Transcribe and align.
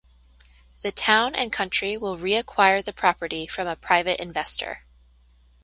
The 0.81 0.89
town 0.91 1.35
and 1.35 1.53
country 1.53 1.95
will 1.95 2.17
reacquire 2.17 2.83
the 2.83 2.91
property 2.91 3.45
from 3.45 3.67
a 3.67 3.75
private 3.75 4.19
investor. 4.19 4.81